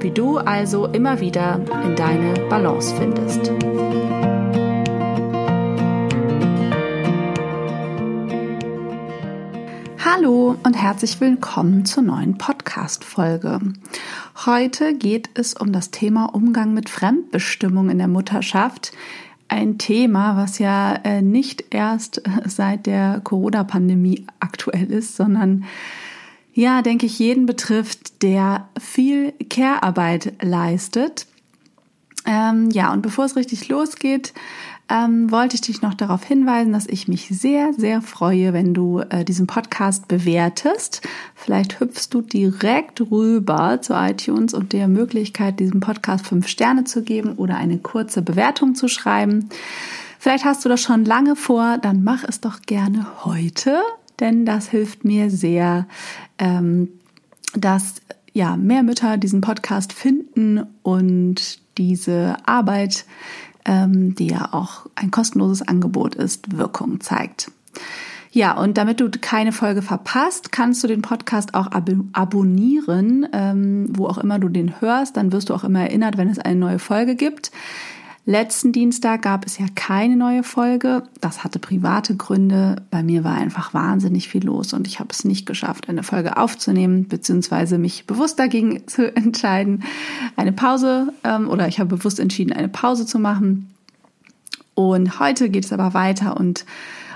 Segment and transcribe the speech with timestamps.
[0.00, 3.50] wie du also immer wieder in deine Balance findest.
[10.04, 13.60] Hallo und herzlich willkommen zur neuen Podcast-Folge.
[14.44, 18.92] Heute geht es um das Thema Umgang mit Fremdbestimmung in der Mutterschaft.
[19.48, 25.64] Ein Thema, was ja äh, nicht erst seit der Corona-Pandemie aktuell ist, sondern
[26.56, 31.26] ja, denke ich, jeden betrifft, der viel Care-Arbeit leistet.
[32.24, 34.32] Ähm, ja, und bevor es richtig losgeht,
[34.88, 39.00] ähm, wollte ich dich noch darauf hinweisen, dass ich mich sehr, sehr freue, wenn du
[39.00, 41.06] äh, diesen Podcast bewertest.
[41.34, 47.02] Vielleicht hüpfst du direkt rüber zu iTunes und der Möglichkeit, diesem Podcast fünf Sterne zu
[47.02, 49.50] geben oder eine kurze Bewertung zu schreiben.
[50.18, 53.78] Vielleicht hast du das schon lange vor, dann mach es doch gerne heute
[54.20, 55.86] denn das hilft mir sehr,
[56.38, 56.88] ähm,
[57.54, 57.96] dass
[58.32, 63.06] ja mehr Mütter diesen Podcast finden und diese Arbeit,
[63.64, 67.50] ähm, die ja auch ein kostenloses Angebot ist, Wirkung zeigt.
[68.36, 73.86] Ja, und damit du keine Folge verpasst, kannst du den Podcast auch ab abonnieren, ähm,
[73.96, 75.16] wo auch immer du den hörst.
[75.16, 77.50] Dann wirst du auch immer erinnert, wenn es eine neue Folge gibt.
[78.28, 81.04] Letzten Dienstag gab es ja keine neue Folge.
[81.20, 82.82] Das hatte private Gründe.
[82.90, 86.36] Bei mir war einfach wahnsinnig viel los und ich habe es nicht geschafft, eine Folge
[86.36, 89.84] aufzunehmen, beziehungsweise mich bewusst dagegen zu entscheiden,
[90.34, 93.72] eine Pause ähm, oder ich habe bewusst entschieden, eine Pause zu machen.
[94.74, 96.66] Und heute geht es aber weiter und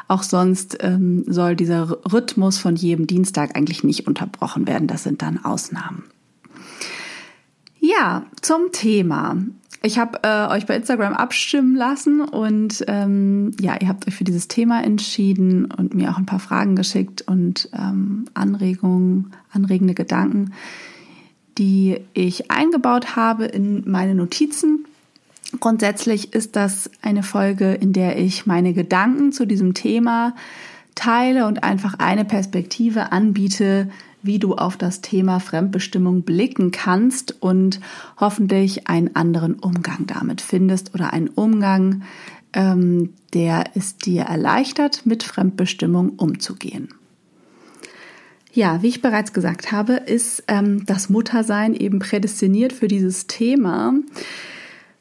[0.06, 4.86] auch sonst ähm, soll dieser Rhythmus von jedem Dienstag eigentlich nicht unterbrochen werden.
[4.86, 6.04] Das sind dann Ausnahmen.
[7.80, 9.38] Ja, zum Thema.
[9.82, 14.24] Ich habe äh, euch bei Instagram abstimmen lassen und ähm, ja, ihr habt euch für
[14.24, 20.52] dieses Thema entschieden und mir auch ein paar Fragen geschickt und ähm, Anregungen, anregende Gedanken,
[21.56, 24.84] die ich eingebaut habe in meine Notizen.
[25.58, 30.34] Grundsätzlich ist das eine Folge, in der ich meine Gedanken zu diesem Thema
[30.94, 33.88] teile und einfach eine Perspektive anbiete,
[34.22, 37.80] wie du auf das Thema Fremdbestimmung blicken kannst und
[38.18, 42.02] hoffentlich einen anderen Umgang damit findest oder einen Umgang,
[42.52, 46.88] ähm, der es dir erleichtert, mit Fremdbestimmung umzugehen.
[48.52, 53.94] Ja, wie ich bereits gesagt habe, ist ähm, das Muttersein eben prädestiniert für dieses Thema.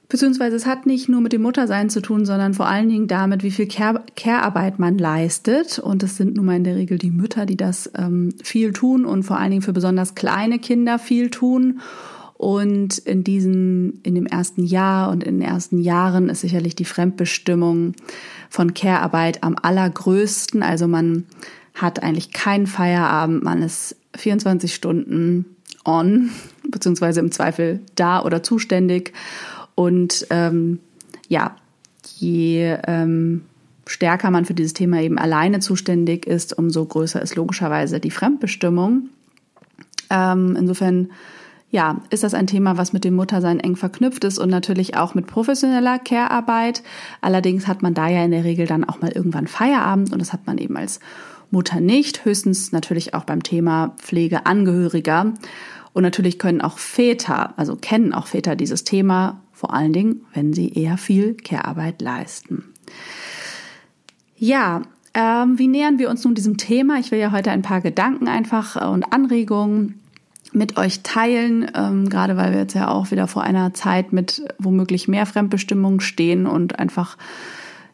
[0.09, 3.44] Beziehungsweise es hat nicht nur mit dem Muttersein zu tun, sondern vor allen Dingen damit,
[3.44, 5.78] wie viel Care-Arbeit man leistet.
[5.78, 9.06] Und es sind nun mal in der Regel die Mütter, die das ähm, viel tun
[9.06, 11.81] und vor allen Dingen für besonders kleine Kinder viel tun.
[12.34, 16.86] Und in diesen, in dem ersten Jahr und in den ersten Jahren ist sicherlich die
[16.86, 17.94] Fremdbestimmung
[18.50, 20.64] von Care-Arbeit am allergrößten.
[20.64, 21.25] Also man
[21.75, 26.31] hat eigentlich keinen Feierabend, man ist 24 Stunden on,
[26.68, 29.14] beziehungsweise im Zweifel da oder zuständig.
[29.80, 30.80] Und ähm,
[31.30, 31.56] ja,
[32.18, 33.46] je ähm,
[33.86, 39.08] stärker man für dieses Thema eben alleine zuständig ist, umso größer ist logischerweise die Fremdbestimmung.
[40.10, 41.12] Ähm, insofern
[41.72, 45.16] ja, ist das ein Thema, was mit dem Muttersein eng verknüpft ist und natürlich auch
[45.16, 46.84] mit professioneller Care-Arbeit.
[47.22, 50.34] Allerdings hat man da ja in der Regel dann auch mal irgendwann Feierabend und das
[50.34, 51.00] hat man eben als
[51.52, 55.36] Mutter nicht, höchstens natürlich auch beim Thema Pflege Angehöriger.
[55.94, 60.54] Und natürlich können auch Väter, also kennen auch Väter dieses Thema vor allen Dingen, wenn
[60.54, 62.64] sie eher viel Care-Arbeit leisten.
[64.38, 64.84] Ja,
[65.14, 66.98] ähm, wie nähern wir uns nun diesem Thema?
[66.98, 70.00] Ich will ja heute ein paar Gedanken einfach äh, und Anregungen
[70.54, 74.42] mit euch teilen, ähm, gerade weil wir jetzt ja auch wieder vor einer Zeit mit
[74.60, 77.18] womöglich mehr Fremdbestimmung stehen und einfach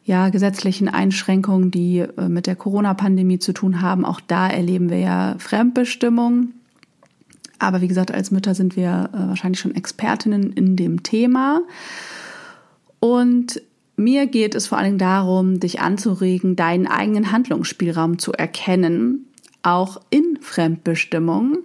[0.03, 4.05] ja gesetzlichen Einschränkungen, die äh, mit der Corona-Pandemie zu tun haben.
[4.05, 6.49] Auch da erleben wir ja Fremdbestimmung.
[7.59, 11.61] Aber wie gesagt, als Mütter sind wir äh, wahrscheinlich schon Expertinnen in dem Thema.
[12.99, 13.61] Und
[13.97, 19.25] mir geht es vor Dingen darum, dich anzuregen, deinen eigenen Handlungsspielraum zu erkennen,
[19.63, 21.59] auch in Fremdbestimmung.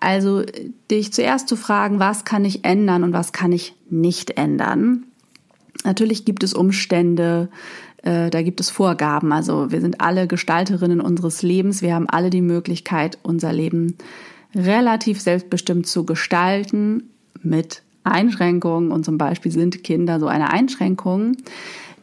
[0.00, 0.42] Also
[0.90, 5.04] dich zuerst zu fragen, was kann ich ändern und was kann ich nicht ändern.
[5.84, 7.48] Natürlich gibt es Umstände,
[8.02, 9.32] äh, da gibt es Vorgaben.
[9.32, 11.82] Also wir sind alle Gestalterinnen unseres Lebens.
[11.82, 13.96] Wir haben alle die Möglichkeit, unser Leben
[14.54, 17.10] relativ selbstbestimmt zu gestalten
[17.42, 18.90] mit Einschränkungen.
[18.90, 21.36] Und zum Beispiel sind Kinder so eine Einschränkung.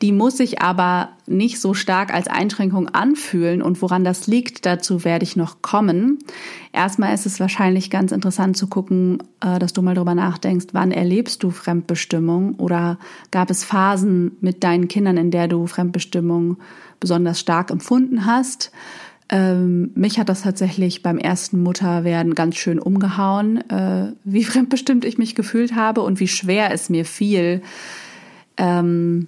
[0.01, 3.62] Die muss sich aber nicht so stark als Einschränkung anfühlen.
[3.62, 6.19] Und woran das liegt, dazu werde ich noch kommen.
[6.74, 10.92] Erstmal ist es wahrscheinlich ganz interessant zu gucken, äh, dass du mal drüber nachdenkst, wann
[10.92, 13.00] erlebst du Fremdbestimmung oder
[13.31, 16.57] gab es Phasen mit deinen Kindern, in der du Fremdbestimmung
[17.00, 18.72] besonders stark empfunden hast.
[19.34, 25.18] Ähm, mich hat das tatsächlich beim ersten Mutterwerden ganz schön umgehauen, äh, wie fremdbestimmt ich
[25.18, 27.64] mich gefühlt habe und wie schwer es mir fiel,
[28.58, 29.26] ähm,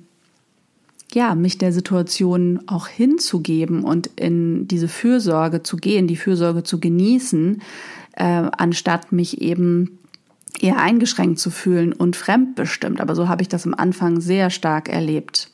[1.11, 6.79] ja, mich der Situation auch hinzugeben und in diese Fürsorge zu gehen, die Fürsorge zu
[6.79, 7.63] genießen,
[8.13, 9.97] äh, anstatt mich eben
[10.59, 13.01] eher eingeschränkt zu fühlen und fremdbestimmt.
[13.01, 15.49] Aber so habe ich das am Anfang sehr stark erlebt.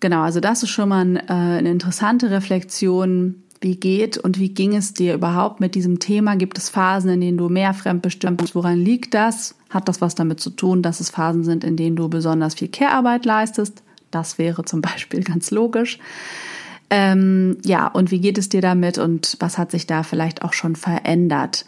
[0.00, 3.42] Genau, also das ist schon mal ein, äh, eine interessante Reflexion.
[3.60, 6.36] Wie geht und wie ging es dir überhaupt mit diesem Thema?
[6.36, 8.54] Gibt es Phasen, in denen du mehr fremdbestimmt bist?
[8.54, 9.56] Woran liegt das?
[9.68, 12.68] Hat das was damit zu tun, dass es Phasen sind, in denen du besonders viel
[12.68, 13.82] Care-Arbeit leistest?
[14.12, 15.98] Das wäre zum Beispiel ganz logisch.
[16.90, 20.52] Ähm, ja, und wie geht es dir damit und was hat sich da vielleicht auch
[20.52, 21.66] schon verändert?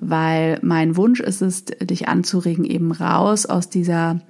[0.00, 4.20] Weil mein Wunsch ist es, dich anzuregen, eben raus aus dieser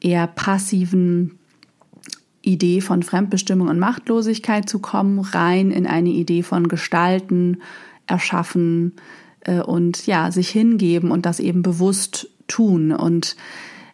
[0.00, 1.39] eher passiven
[2.42, 7.58] Idee von Fremdbestimmung und Machtlosigkeit zu kommen, rein in eine Idee von Gestalten,
[8.06, 8.94] Erschaffen
[9.40, 12.92] äh, und ja, sich hingeben und das eben bewusst tun.
[12.92, 13.36] Und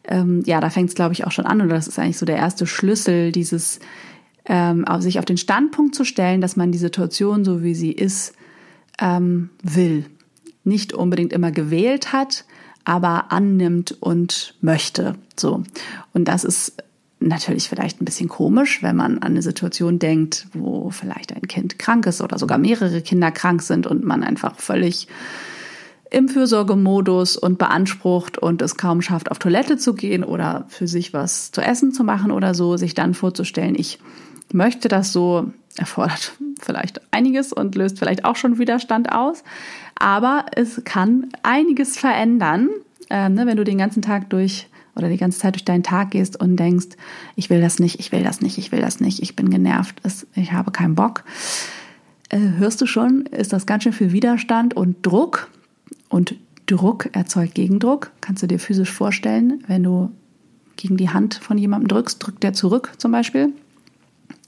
[0.05, 2.27] ähm, ja, da fängt es, glaube ich, auch schon an, oder das ist eigentlich so
[2.27, 3.81] der erste Schlüssel, dieses
[4.47, 8.35] ähm, sich auf den Standpunkt zu stellen, dass man die Situation, so wie sie ist,
[9.01, 10.07] ähm, will.
[10.65, 12.45] Nicht unbedingt immer gewählt hat,
[12.85, 15.17] aber annimmt und möchte.
[15.37, 15.65] So.
[16.15, 16.77] Und das ist
[17.19, 21.79] natürlich vielleicht ein bisschen komisch, wenn man an eine Situation denkt, wo vielleicht ein Kind
[21.79, 25.09] krank ist oder sogar mehrere Kinder krank sind und man einfach völlig
[26.11, 31.13] im Fürsorgemodus und beansprucht und es kaum schafft, auf Toilette zu gehen oder für sich
[31.13, 33.99] was zu essen zu machen oder so, sich dann vorzustellen, ich
[34.53, 39.43] möchte das so, erfordert vielleicht einiges und löst vielleicht auch schon Widerstand aus.
[39.99, 42.69] Aber es kann einiges verändern,
[43.11, 46.11] äh, ne, wenn du den ganzen Tag durch oder die ganze Zeit durch deinen Tag
[46.11, 46.97] gehst und denkst,
[47.37, 50.01] ich will das nicht, ich will das nicht, ich will das nicht, ich bin genervt,
[50.35, 51.25] ich habe keinen Bock.
[52.29, 55.51] Äh, hörst du schon, ist das ganz schön viel Widerstand und Druck
[56.09, 56.35] und
[56.67, 58.11] Druck erzeugt Gegendruck.
[58.21, 60.11] Kannst du dir physisch vorstellen, wenn du
[60.77, 63.53] gegen die Hand von jemandem drückst, drückt der zurück zum Beispiel.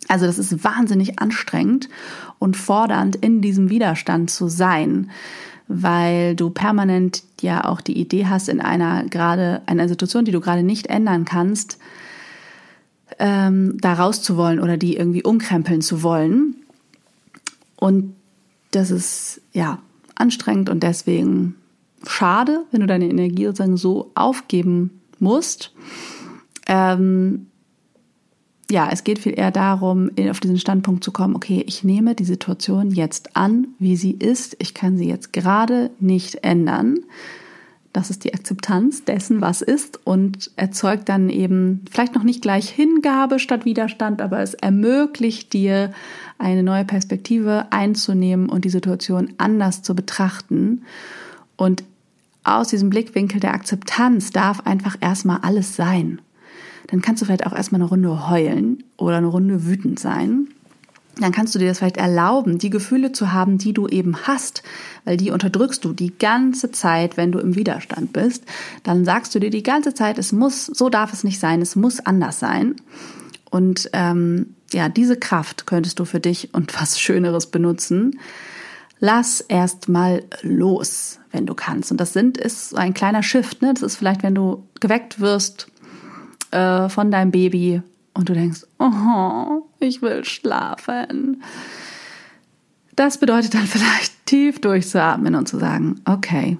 [0.08, 1.88] Also das ist wahnsinnig anstrengend
[2.38, 5.10] und fordernd, in diesem Widerstand zu sein,
[5.68, 10.40] weil du permanent ja auch die Idee hast, in einer gerade einer Situation, die du
[10.40, 11.78] gerade nicht ändern kannst,
[13.18, 16.56] ähm, da raus zu wollen oder die irgendwie umkrempeln zu wollen.
[17.76, 18.14] Und
[18.70, 19.78] das ist ja
[20.14, 21.54] anstrengend und deswegen
[22.06, 25.72] schade, wenn du deine Energie sozusagen so aufgeben musst.
[26.66, 27.47] Ähm,
[28.70, 32.24] ja, es geht viel eher darum, auf diesen Standpunkt zu kommen, okay, ich nehme die
[32.24, 34.56] Situation jetzt an, wie sie ist.
[34.58, 36.98] Ich kann sie jetzt gerade nicht ändern.
[37.94, 42.68] Das ist die Akzeptanz dessen, was ist und erzeugt dann eben vielleicht noch nicht gleich
[42.68, 45.92] Hingabe statt Widerstand, aber es ermöglicht dir
[46.36, 50.82] eine neue Perspektive einzunehmen und die Situation anders zu betrachten.
[51.56, 51.82] Und
[52.44, 56.20] aus diesem Blickwinkel der Akzeptanz darf einfach erstmal alles sein.
[56.88, 60.48] Dann kannst du vielleicht auch erstmal eine Runde heulen oder eine Runde wütend sein
[61.20, 64.62] dann kannst du dir das vielleicht erlauben, die Gefühle zu haben, die du eben hast,
[65.04, 68.44] weil die unterdrückst du die ganze Zeit, wenn du im Widerstand bist.
[68.84, 71.76] Dann sagst du dir die ganze Zeit, es muss, so darf es nicht sein, es
[71.76, 72.76] muss anders sein.
[73.50, 78.18] Und ähm, ja, diese Kraft könntest du für dich und was Schöneres benutzen.
[79.00, 81.90] Lass erst mal los, wenn du kannst.
[81.90, 83.62] Und das sind ist ein kleiner Shift.
[83.62, 83.72] Ne?
[83.72, 85.68] Das ist vielleicht, wenn du geweckt wirst
[86.50, 87.82] äh, von deinem Baby
[88.14, 91.42] und du denkst, oh, ich will schlafen.
[92.96, 96.58] Das bedeutet dann vielleicht tief durchzuatmen und zu sagen, okay,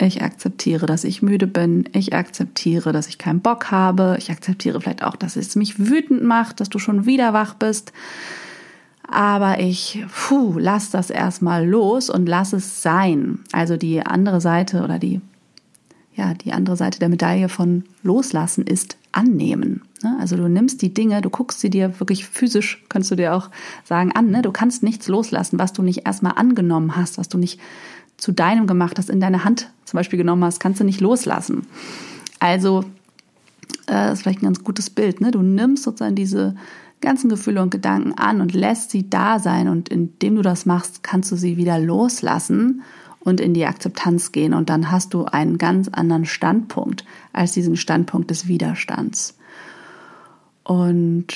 [0.00, 1.88] ich akzeptiere, dass ich müde bin.
[1.92, 4.16] Ich akzeptiere, dass ich keinen Bock habe.
[4.18, 7.92] Ich akzeptiere vielleicht auch, dass es mich wütend macht, dass du schon wieder wach bist.
[9.06, 13.40] Aber ich, puh, lass das erstmal los und lass es sein.
[13.52, 15.20] Also die andere Seite oder die
[16.14, 19.82] ja, die andere Seite der Medaille von Loslassen ist annehmen.
[20.02, 20.16] Ne?
[20.20, 23.50] Also du nimmst die Dinge, du guckst sie dir wirklich physisch, kannst du dir auch
[23.84, 24.30] sagen, an.
[24.30, 24.42] Ne?
[24.42, 27.60] Du kannst nichts loslassen, was du nicht erstmal angenommen hast, was du nicht
[28.16, 31.66] zu deinem gemacht hast, in deine Hand zum Beispiel genommen hast, kannst du nicht loslassen.
[32.38, 32.84] Also,
[33.88, 35.20] äh, ist vielleicht ein ganz gutes Bild.
[35.20, 35.32] Ne?
[35.32, 36.54] Du nimmst sozusagen diese
[37.00, 39.68] ganzen Gefühle und Gedanken an und lässt sie da sein.
[39.68, 42.82] Und indem du das machst, kannst du sie wieder loslassen
[43.24, 44.54] und in die Akzeptanz gehen.
[44.54, 49.36] Und dann hast du einen ganz anderen Standpunkt als diesen Standpunkt des Widerstands.
[50.62, 51.26] Und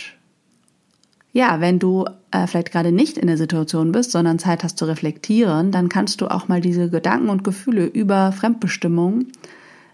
[1.33, 4.87] ja, wenn du äh, vielleicht gerade nicht in der Situation bist, sondern Zeit hast zu
[4.87, 9.27] reflektieren, dann kannst du auch mal diese Gedanken und Gefühle über Fremdbestimmung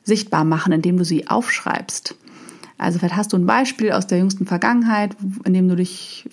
[0.03, 2.15] sichtbar machen, indem du sie aufschreibst.
[2.77, 6.29] Also vielleicht hast du ein Beispiel aus der jüngsten Vergangenheit, in dem du dich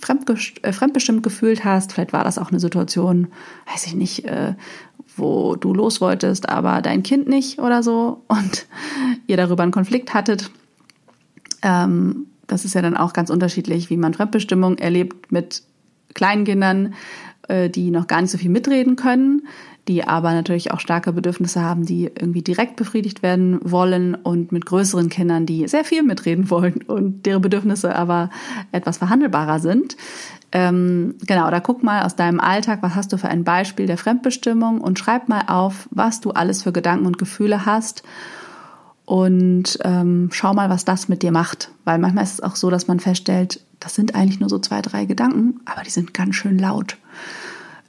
[0.63, 1.93] äh, fremdbestimmt gefühlt hast.
[1.93, 3.27] Vielleicht war das auch eine Situation,
[3.71, 4.55] weiß ich nicht, äh,
[5.17, 8.67] wo du los wolltest, aber dein Kind nicht oder so und
[9.27, 10.49] ihr darüber einen Konflikt hattet.
[11.61, 15.63] Ähm, das ist ja dann auch ganz unterschiedlich, wie man Fremdbestimmung erlebt mit
[16.13, 16.91] kleinen Kindern, äh,
[17.69, 19.47] die noch gar nicht so viel mitreden können,
[19.87, 24.65] die aber natürlich auch starke Bedürfnisse haben, die irgendwie direkt befriedigt werden wollen und mit
[24.65, 28.29] größeren Kindern, die sehr viel mitreden wollen und deren Bedürfnisse aber
[28.71, 29.97] etwas verhandelbarer sind.
[30.51, 33.97] Ähm, genau, da guck mal aus deinem Alltag, was hast du für ein Beispiel der
[33.97, 38.03] Fremdbestimmung und schreib mal auf, was du alles für Gedanken und Gefühle hast
[39.05, 41.71] und ähm, schau mal, was das mit dir macht.
[41.85, 44.81] Weil manchmal ist es auch so, dass man feststellt, das sind eigentlich nur so zwei,
[44.81, 46.97] drei Gedanken, aber die sind ganz schön laut.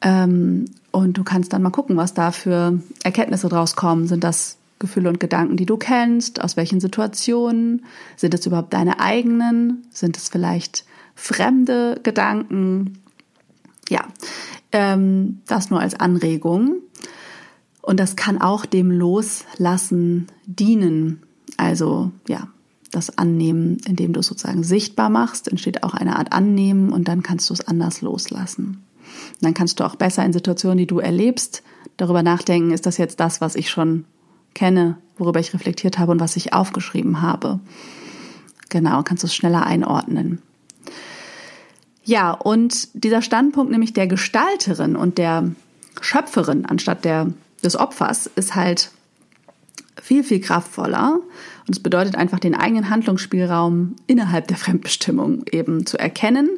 [0.03, 4.07] Ähm, und du kannst dann mal gucken, was da für Erkenntnisse draus kommen.
[4.07, 6.43] Sind das Gefühle und Gedanken, die du kennst?
[6.43, 7.85] Aus welchen Situationen?
[8.17, 9.87] Sind es überhaupt deine eigenen?
[9.91, 12.99] Sind es vielleicht fremde Gedanken.
[13.89, 14.05] Ja,
[14.73, 16.77] ähm, das nur als Anregung.
[17.81, 21.23] Und das kann auch dem Loslassen dienen.
[21.57, 22.49] Also ja,
[22.91, 27.23] das Annehmen, indem du es sozusagen sichtbar machst, entsteht auch eine Art Annehmen und dann
[27.23, 28.83] kannst du es anders loslassen.
[29.41, 31.63] Dann kannst du auch besser in Situationen, die du erlebst,
[31.97, 34.05] darüber nachdenken, ist das jetzt das, was ich schon
[34.55, 37.61] kenne, worüber ich reflektiert habe und was ich aufgeschrieben habe.
[38.69, 40.41] Genau, kannst du es schneller einordnen.
[42.05, 45.53] Ja, und dieser Standpunkt nämlich der Gestalterin und der
[46.01, 48.91] Schöpferin anstatt der, des Opfers ist halt
[50.01, 51.21] viel, viel kraftvoller.
[51.67, 56.51] Und es bedeutet einfach, den eigenen Handlungsspielraum innerhalb der Fremdbestimmung eben zu erkennen.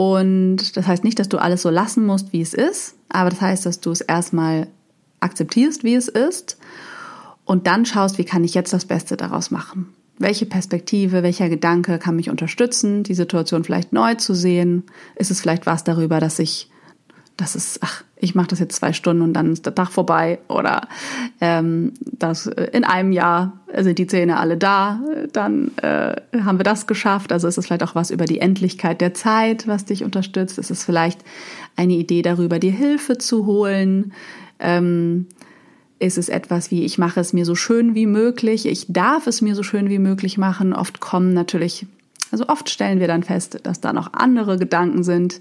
[0.00, 3.42] Und das heißt nicht, dass du alles so lassen musst, wie es ist, aber das
[3.42, 4.66] heißt, dass du es erstmal
[5.20, 6.56] akzeptierst, wie es ist
[7.44, 11.98] und dann schaust, wie kann ich jetzt das Beste daraus machen welche Perspektive, welcher Gedanke
[11.98, 14.84] kann mich unterstützen, die Situation vielleicht neu zu sehen?
[15.16, 16.70] Ist es vielleicht was darüber, dass ich,
[17.40, 20.40] dass es, ach, ich mache das jetzt zwei Stunden und dann ist der Tag vorbei
[20.48, 20.82] oder
[21.40, 25.00] ähm, dass in einem Jahr sind die Zähne alle da,
[25.32, 27.32] dann äh, haben wir das geschafft.
[27.32, 30.58] Also ist es vielleicht auch was über die Endlichkeit der Zeit, was dich unterstützt.
[30.58, 31.20] Ist es vielleicht
[31.76, 34.12] eine Idee darüber, dir Hilfe zu holen?
[34.58, 35.26] Ähm,
[35.98, 39.40] ist es etwas wie, ich mache es mir so schön wie möglich, ich darf es
[39.40, 40.72] mir so schön wie möglich machen.
[40.72, 41.86] Oft kommen natürlich,
[42.32, 45.40] also oft stellen wir dann fest, dass da noch andere Gedanken sind,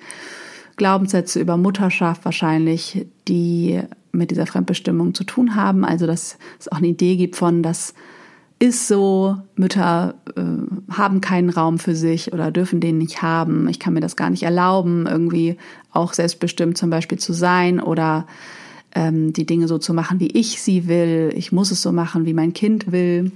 [0.79, 3.81] Glaubenssätze über Mutterschaft wahrscheinlich, die
[4.12, 5.86] mit dieser Fremdbestimmung zu tun haben.
[5.86, 7.93] Also dass es auch eine Idee gibt von, das
[8.59, 13.67] ist so, Mütter äh, haben keinen Raum für sich oder dürfen den nicht haben.
[13.69, 15.57] Ich kann mir das gar nicht erlauben, irgendwie
[15.91, 18.25] auch selbstbestimmt zum Beispiel zu sein oder
[18.95, 21.31] ähm, die Dinge so zu machen, wie ich sie will.
[21.36, 23.31] Ich muss es so machen, wie mein Kind will.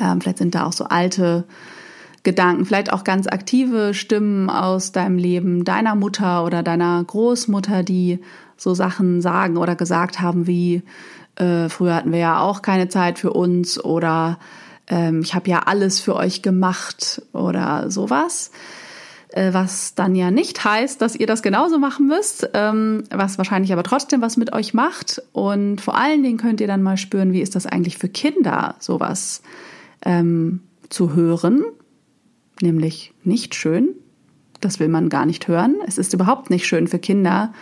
[0.00, 1.44] Ähm, vielleicht sind da auch so alte
[2.28, 8.18] Gedanken, vielleicht auch ganz aktive Stimmen aus deinem Leben, deiner Mutter oder deiner Großmutter, die
[8.58, 10.82] so Sachen sagen oder gesagt haben wie,
[11.36, 14.38] äh, früher hatten wir ja auch keine Zeit für uns oder
[14.88, 18.50] ähm, ich habe ja alles für euch gemacht oder sowas.
[19.30, 23.72] Äh, was dann ja nicht heißt, dass ihr das genauso machen müsst, ähm, was wahrscheinlich
[23.72, 25.22] aber trotzdem was mit euch macht.
[25.32, 28.74] Und vor allen Dingen könnt ihr dann mal spüren, wie ist das eigentlich für Kinder,
[28.80, 29.40] sowas
[30.04, 31.64] ähm, zu hören,
[32.62, 33.90] nämlich nicht schön.
[34.60, 35.76] Das will man gar nicht hören.
[35.86, 37.52] Es ist überhaupt nicht schön für Kinder,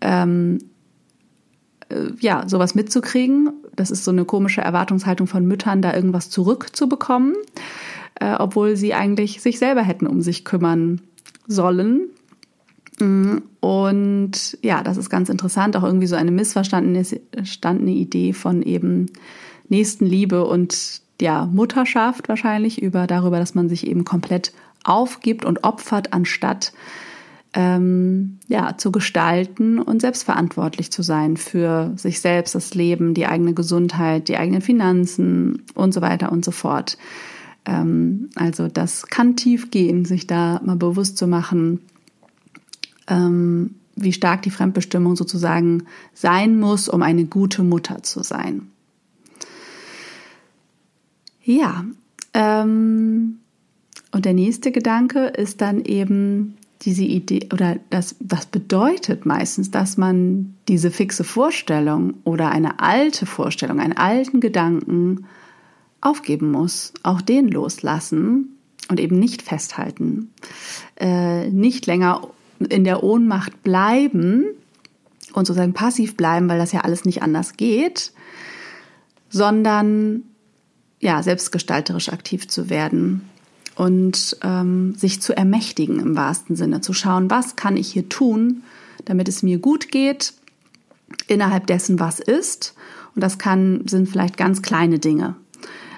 [0.00, 0.58] ähm,
[1.88, 3.50] äh, ja, sowas mitzukriegen.
[3.74, 7.34] Das ist so eine komische Erwartungshaltung von Müttern, da irgendwas zurückzubekommen
[8.20, 11.00] äh, obwohl sie eigentlich sich selber hätten um sich kümmern
[11.46, 12.10] sollen.
[12.98, 19.06] Mm, und ja, das ist ganz interessant, auch irgendwie so eine missverstandene Idee von eben
[19.68, 24.52] Nächstenliebe und ja, Mutterschaft wahrscheinlich über darüber, dass man sich eben komplett
[24.84, 26.72] aufgibt und opfert, anstatt
[27.54, 33.54] ähm, ja, zu gestalten und selbstverantwortlich zu sein für sich selbst, das Leben, die eigene
[33.54, 36.98] Gesundheit, die eigenen Finanzen und so weiter und so fort.
[37.64, 41.80] Ähm, also das kann tief gehen, sich da mal bewusst zu machen,
[43.08, 48.68] ähm, wie stark die Fremdbestimmung sozusagen sein muss, um eine gute Mutter zu sein.
[51.48, 51.82] Ja,
[52.34, 53.38] ähm,
[54.12, 59.96] und der nächste Gedanke ist dann eben diese Idee oder das, das bedeutet meistens, dass
[59.96, 65.24] man diese fixe Vorstellung oder eine alte Vorstellung, einen alten Gedanken
[66.02, 68.58] aufgeben muss, auch den loslassen
[68.90, 70.30] und eben nicht festhalten,
[70.96, 72.28] äh, nicht länger
[72.68, 74.44] in der Ohnmacht bleiben
[75.32, 78.12] und sozusagen passiv bleiben, weil das ja alles nicht anders geht,
[79.30, 80.24] sondern
[81.00, 83.28] ja selbstgestalterisch aktiv zu werden
[83.76, 88.62] und ähm, sich zu ermächtigen im wahrsten Sinne, zu schauen, was kann ich hier tun,
[89.04, 90.34] damit es mir gut geht
[91.26, 92.74] innerhalb dessen, was ist.
[93.14, 95.36] Und das kann sind vielleicht ganz kleine Dinge.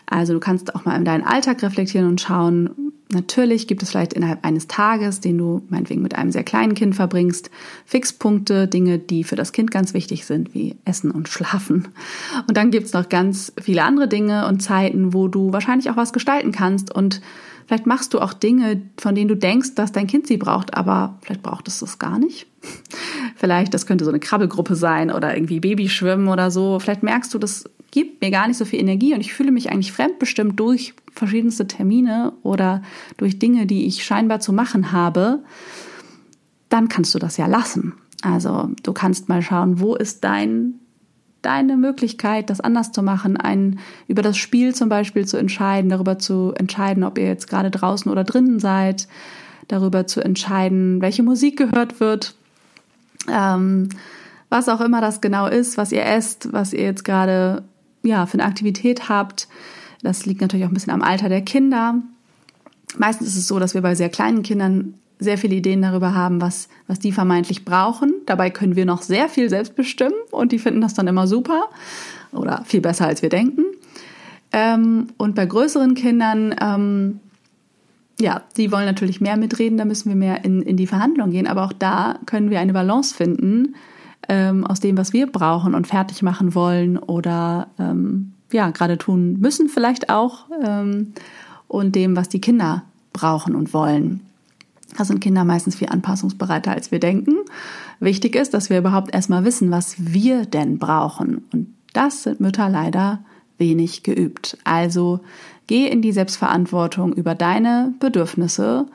[0.07, 4.13] Also du kannst auch mal in deinen Alltag reflektieren und schauen, Natürlich gibt es vielleicht
[4.13, 7.51] innerhalb eines Tages, den du meinetwegen mit einem sehr kleinen Kind verbringst,
[7.85, 11.89] Fixpunkte, Dinge, die für das Kind ganz wichtig sind, wie Essen und Schlafen.
[12.47, 15.97] Und dann gibt es noch ganz viele andere Dinge und Zeiten, wo du wahrscheinlich auch
[15.97, 17.21] was gestalten kannst und
[17.67, 21.19] vielleicht machst du auch Dinge, von denen du denkst, dass dein Kind sie braucht, aber
[21.23, 22.47] vielleicht braucht es das gar nicht.
[23.37, 26.79] Vielleicht, das könnte so eine Krabbelgruppe sein oder irgendwie Babyschwimmen oder so.
[26.79, 29.71] Vielleicht merkst du, das gibt mir gar nicht so viel Energie und ich fühle mich
[29.71, 32.83] eigentlich fremdbestimmt durch verschiedenste Termine oder
[33.17, 35.41] durch Dinge, die ich scheinbar zu machen habe,
[36.69, 37.95] dann kannst du das ja lassen.
[38.23, 40.75] Also du kannst mal schauen, wo ist dein,
[41.43, 46.19] deine Möglichkeit, das anders zu machen, ein, über das Spiel zum Beispiel zu entscheiden, darüber
[46.19, 49.09] zu entscheiden, ob ihr jetzt gerade draußen oder drinnen seid,
[49.69, 52.35] darüber zu entscheiden, welche Musik gehört wird,
[53.29, 53.89] ähm,
[54.49, 57.63] was auch immer das genau ist, was ihr esst, was ihr jetzt gerade
[58.03, 59.49] ja, für eine Aktivität habt.
[60.03, 61.97] Das liegt natürlich auch ein bisschen am Alter der Kinder.
[62.97, 66.41] Meistens ist es so, dass wir bei sehr kleinen Kindern sehr viele Ideen darüber haben,
[66.41, 68.15] was, was die vermeintlich brauchen.
[68.27, 71.69] Dabei können wir noch sehr viel selbst bestimmen und die finden das dann immer super
[72.33, 73.65] oder viel besser, als wir denken.
[74.53, 77.21] Ähm, und bei größeren Kindern, ähm,
[78.19, 81.47] ja, die wollen natürlich mehr mitreden, da müssen wir mehr in, in die Verhandlung gehen.
[81.47, 83.75] Aber auch da können wir eine Balance finden
[84.31, 89.41] ähm, aus dem, was wir brauchen und fertig machen wollen oder ähm, ja, gerade tun
[89.41, 91.15] müssen vielleicht auch ähm,
[91.67, 94.21] und dem, was die Kinder brauchen und wollen.
[94.97, 97.39] Da sind Kinder meistens viel anpassungsbereiter, als wir denken.
[97.99, 101.45] Wichtig ist, dass wir überhaupt erstmal wissen, was wir denn brauchen.
[101.53, 103.21] Und das sind Mütter leider
[103.59, 104.59] wenig geübt.
[104.63, 105.21] Also
[105.67, 108.87] geh in die Selbstverantwortung über deine Bedürfnisse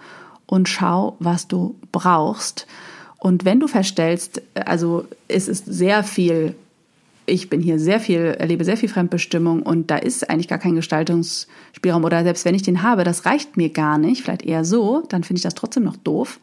[0.45, 2.67] und schau, was du brauchst.
[3.19, 6.55] Und wenn du feststellst, also es ist sehr viel
[7.27, 10.75] ich bin hier sehr viel, erlebe sehr viel Fremdbestimmung und da ist eigentlich gar kein
[10.75, 15.03] Gestaltungsspielraum oder selbst wenn ich den habe, das reicht mir gar nicht, vielleicht eher so,
[15.09, 16.39] dann finde ich das trotzdem noch doof,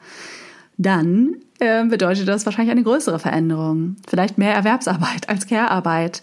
[0.79, 3.97] dann äh, bedeutet das wahrscheinlich eine größere Veränderung.
[4.09, 6.23] Vielleicht mehr Erwerbsarbeit als Care-Arbeit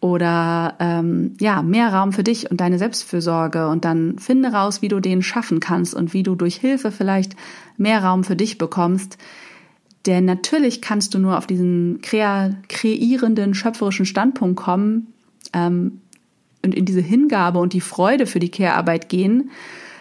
[0.00, 4.88] oder ähm, ja, mehr Raum für dich und deine Selbstfürsorge und dann finde raus, wie
[4.88, 7.34] du den schaffen kannst und wie du durch Hilfe vielleicht
[7.76, 9.18] mehr Raum für dich bekommst
[10.08, 15.08] denn natürlich kannst du nur auf diesen kreierenden, schöpferischen Standpunkt kommen
[15.52, 16.00] ähm,
[16.64, 19.50] und in diese Hingabe und die Freude für die Care-Arbeit gehen,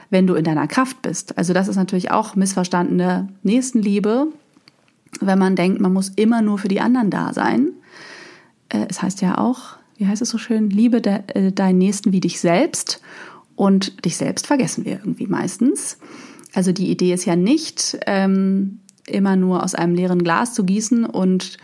[0.09, 1.37] wenn du in deiner Kraft bist.
[1.37, 4.27] Also das ist natürlich auch missverstandene Nächstenliebe,
[5.19, 7.71] wenn man denkt, man muss immer nur für die anderen da sein.
[8.69, 12.13] Äh, es heißt ja auch, wie heißt es so schön, liebe de, äh, deinen Nächsten
[12.13, 13.01] wie dich selbst.
[13.57, 15.97] Und dich selbst vergessen wir irgendwie meistens.
[16.53, 21.05] Also die Idee ist ja nicht, ähm, immer nur aus einem leeren Glas zu gießen
[21.05, 21.57] und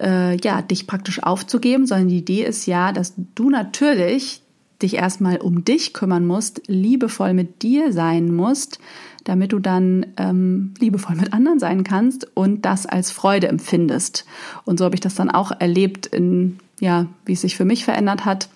[0.00, 4.42] äh, ja, dich praktisch aufzugeben, sondern die Idee ist ja, dass du natürlich
[4.82, 8.80] dich erstmal um dich kümmern musst, liebevoll mit dir sein musst,
[9.22, 14.26] damit du dann ähm, liebevoll mit anderen sein kannst und das als Freude empfindest.
[14.64, 17.84] Und so habe ich das dann auch erlebt, in, ja, wie es sich für mich
[17.84, 18.48] verändert hat,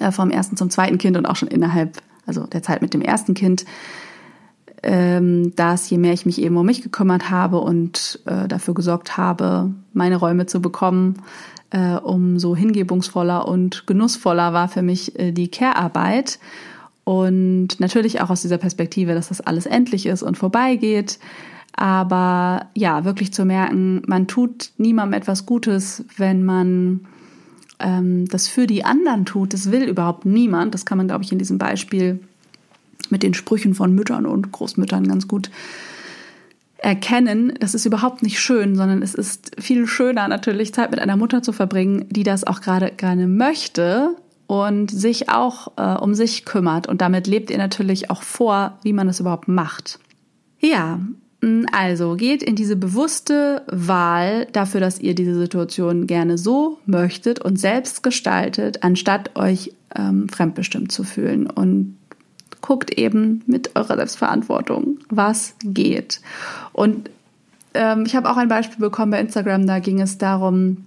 [0.00, 3.02] äh, vom ersten zum zweiten Kind und auch schon innerhalb, also der Zeit mit dem
[3.02, 3.64] ersten Kind,
[4.82, 9.16] ähm, dass je mehr ich mich eben um mich gekümmert habe und äh, dafür gesorgt
[9.16, 11.22] habe, meine Räume zu bekommen,
[11.70, 16.38] äh, umso hingebungsvoller und genussvoller war für mich äh, die Care-Arbeit.
[17.04, 21.18] Und natürlich auch aus dieser Perspektive, dass das alles endlich ist und vorbeigeht.
[21.72, 27.06] Aber ja, wirklich zu merken, man tut niemandem etwas Gutes, wenn man
[27.78, 29.52] ähm, das für die anderen tut.
[29.52, 30.74] Das will überhaupt niemand.
[30.74, 32.20] Das kann man, glaube ich, in diesem Beispiel
[33.10, 35.50] mit den Sprüchen von Müttern und Großmüttern ganz gut
[36.78, 41.16] erkennen, das ist überhaupt nicht schön, sondern es ist viel schöner natürlich Zeit mit einer
[41.16, 46.44] Mutter zu verbringen, die das auch gerade gerne möchte und sich auch äh, um sich
[46.44, 46.86] kümmert.
[46.86, 49.98] Und damit lebt ihr natürlich auch vor, wie man es überhaupt macht.
[50.60, 51.00] Ja,
[51.72, 57.58] also geht in diese bewusste Wahl dafür, dass ihr diese Situation gerne so möchtet und
[57.58, 61.48] selbst gestaltet, anstatt euch ähm, fremdbestimmt zu fühlen.
[61.48, 61.96] Und
[62.66, 66.20] guckt eben mit eurer Selbstverantwortung, was geht.
[66.72, 67.10] Und
[67.74, 70.84] ähm, ich habe auch ein Beispiel bekommen bei Instagram, da ging es darum,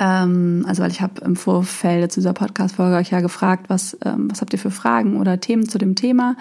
[0.00, 4.30] ähm, also weil ich habe im Vorfeld zu dieser Podcast-Folge euch ja gefragt, was, ähm,
[4.30, 6.36] was habt ihr für Fragen oder Themen zu dem Thema.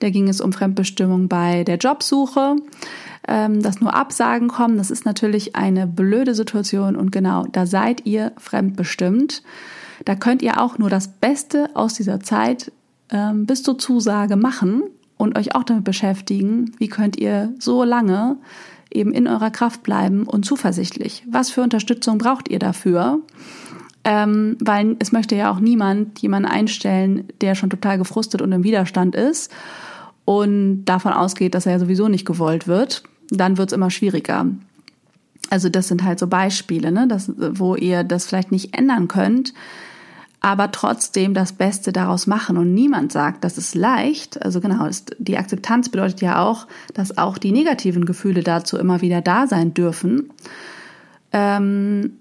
[0.00, 2.56] Da ging es um Fremdbestimmung bei der Jobsuche.
[3.28, 8.04] Ähm, dass nur Absagen kommen, das ist natürlich eine blöde Situation und genau, da seid
[8.04, 9.44] ihr fremdbestimmt.
[10.04, 12.72] Da könnt ihr auch nur das Beste aus dieser Zeit
[13.12, 14.82] ähm, bis zur Zusage machen
[15.16, 18.38] und euch auch damit beschäftigen, wie könnt ihr so lange
[18.90, 21.24] eben in eurer Kraft bleiben und zuversichtlich.
[21.30, 23.20] Was für Unterstützung braucht ihr dafür?
[24.04, 28.64] Ähm, weil es möchte ja auch niemand jemanden einstellen, der schon total gefrustet und im
[28.64, 29.52] Widerstand ist
[30.24, 33.04] und davon ausgeht, dass er ja sowieso nicht gewollt wird.
[33.30, 34.46] Dann wird es immer schwieriger.
[35.50, 39.52] Also das sind halt so Beispiele, ne, das, wo ihr das vielleicht nicht ändern könnt,
[40.42, 42.56] aber trotzdem das Beste daraus machen.
[42.58, 44.42] Und niemand sagt, das ist leicht.
[44.42, 49.20] Also genau, die Akzeptanz bedeutet ja auch, dass auch die negativen Gefühle dazu immer wieder
[49.22, 50.30] da sein dürfen.
[51.30, 52.14] Ähm,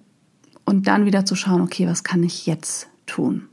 [0.66, 3.48] und dann wieder zu schauen, okay, was kann ich jetzt tun?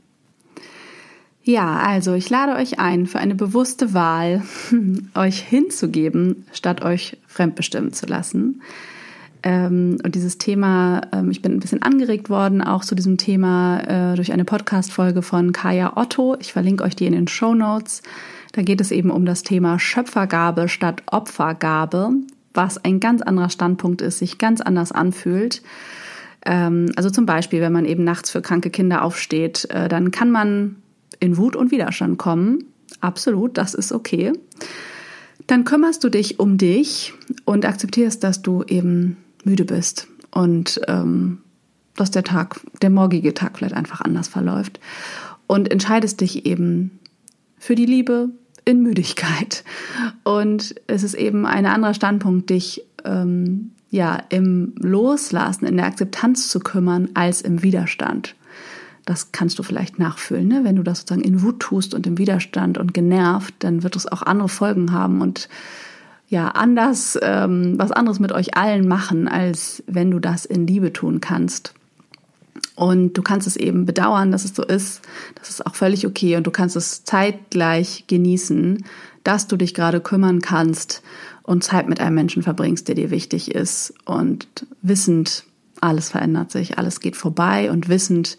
[1.41, 4.43] Ja, also ich lade euch ein, für eine bewusste Wahl
[5.15, 8.61] euch hinzugeben, statt euch fremdbestimmen zu lassen.
[9.41, 14.11] Ähm, und dieses Thema, ähm, ich bin ein bisschen angeregt worden, auch zu diesem Thema
[14.11, 16.35] äh, durch eine Podcast-Folge von Kaya Otto.
[16.39, 18.01] Ich verlinke euch die in den Show Notes.
[18.51, 22.11] Da geht es eben um das Thema Schöpfergabe statt Opfergabe,
[22.53, 25.61] was ein ganz anderer Standpunkt ist, sich ganz anders anfühlt.
[26.45, 30.31] Ähm, also zum Beispiel, wenn man eben nachts für kranke Kinder aufsteht, äh, dann kann
[30.31, 30.77] man
[31.19, 32.65] in Wut und Widerstand kommen.
[33.01, 34.33] Absolut, das ist okay.
[35.47, 37.13] Dann kümmerst du dich um dich
[37.45, 41.39] und akzeptierst, dass du eben müde bist und ähm,
[41.95, 44.79] dass der Tag, der morgige Tag vielleicht einfach anders verläuft
[45.47, 46.99] und entscheidest dich eben
[47.57, 48.29] für die Liebe
[48.65, 49.63] in Müdigkeit.
[50.23, 56.49] Und es ist eben ein anderer Standpunkt, dich ähm, ja im Loslassen, in der Akzeptanz
[56.49, 58.35] zu kümmern, als im Widerstand.
[59.05, 60.47] Das kannst du vielleicht nachfühlen.
[60.47, 60.63] Ne?
[60.63, 64.07] Wenn du das sozusagen in Wut tust und im Widerstand und genervt, dann wird es
[64.07, 65.49] auch andere Folgen haben und
[66.29, 70.93] ja, anders, ähm, was anderes mit euch allen machen, als wenn du das in Liebe
[70.93, 71.73] tun kannst.
[72.75, 75.01] Und du kannst es eben bedauern, dass es so ist.
[75.35, 76.37] Das ist auch völlig okay.
[76.37, 78.85] Und du kannst es zeitgleich genießen,
[79.23, 81.01] dass du dich gerade kümmern kannst
[81.43, 83.93] und Zeit mit einem Menschen verbringst, der dir wichtig ist.
[84.05, 84.47] Und
[84.81, 85.45] wissend,
[85.81, 88.37] alles verändert sich, alles geht vorbei und wissend,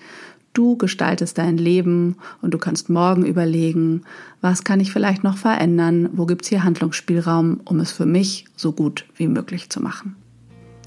[0.53, 4.03] Du gestaltest dein Leben und du kannst morgen überlegen,
[4.41, 8.47] was kann ich vielleicht noch verändern, wo gibt es hier Handlungsspielraum, um es für mich
[8.57, 10.17] so gut wie möglich zu machen.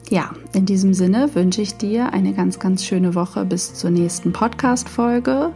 [0.10, 4.34] Ja, in diesem Sinne wünsche ich dir eine ganz, ganz schöne Woche bis zur nächsten
[4.34, 5.54] Podcast-Folge.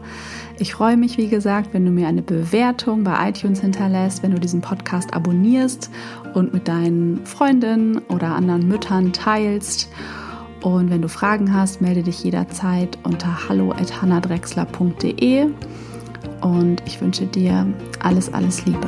[0.57, 4.39] Ich freue mich, wie gesagt, wenn du mir eine Bewertung bei iTunes hinterlässt, wenn du
[4.39, 5.91] diesen Podcast abonnierst
[6.33, 9.89] und mit deinen Freundinnen oder anderen Müttern teilst.
[10.61, 15.47] Und wenn du Fragen hast, melde dich jederzeit unter hallo.hannadrexler.de
[16.41, 17.65] und ich wünsche dir
[17.99, 18.87] alles, alles Liebe.